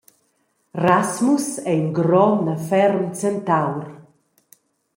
Rasmus 0.85 1.47
ei 1.71 1.79
in 1.83 1.87
grond 1.97 2.45
e 2.55 2.57
ferm 2.69 3.05
centaur. 3.19 3.83